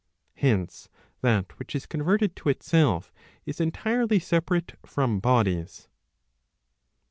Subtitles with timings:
[0.33, 0.89] Hence,
[1.21, 3.13] that which is converted to itself,
[3.45, 5.89] is entirely separate from bodies.